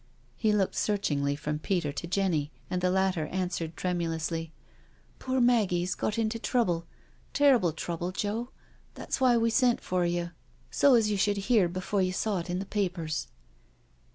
He 0.35 0.51
looked 0.51 0.73
searchingly 0.73 1.35
from 1.35 1.59
Peter 1.59 1.91
to 1.91 2.07
Jenny, 2.07 2.51
and 2.71 2.81
the 2.81 2.89
latter 2.89 3.27
answered 3.27 3.77
tremulously: 3.77 4.51
*' 4.85 5.19
Poor 5.19 5.39
Maggie's 5.39 5.93
got 5.93 6.17
into 6.17 6.39
trouble— 6.39 6.87
terrible 7.33 7.71
trouble, 7.71 8.11
Joe— 8.11 8.49
that's 8.95 9.21
why 9.21 9.37
we 9.37 9.51
sent 9.51 9.79
for 9.79 10.03
you, 10.03 10.31
so 10.71 10.95
as 10.95 11.11
you 11.11 11.17
should 11.17 11.37
hear 11.37 11.67
before 11.67 12.01
you 12.01 12.13
saw 12.13 12.39
it 12.39 12.49
in 12.49 12.57
the 12.57 12.65
papers." 12.65 13.27